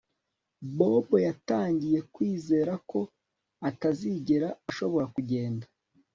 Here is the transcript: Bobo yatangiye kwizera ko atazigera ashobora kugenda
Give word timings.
Bobo 0.77 1.15
yatangiye 1.27 1.99
kwizera 2.13 2.73
ko 2.89 2.99
atazigera 3.69 4.47
ashobora 4.69 5.05
kugenda 5.15 5.65